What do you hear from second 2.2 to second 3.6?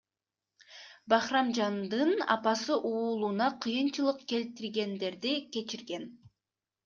апасы уулуна